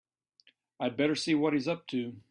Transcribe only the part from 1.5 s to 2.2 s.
he's up to.